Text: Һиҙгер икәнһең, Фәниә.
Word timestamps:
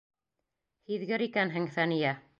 Һиҙгер 0.93 1.27
икәнһең, 1.29 1.71
Фәниә. 1.77 2.21